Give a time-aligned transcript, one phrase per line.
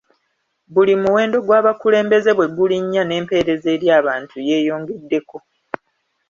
[0.73, 5.37] Buli omuwendo gw’abakulembeze bwe gulinnya n’empeereza eri abantu yeeyongeddeko.